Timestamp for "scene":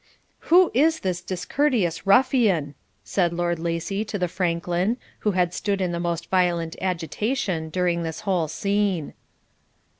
8.47-9.13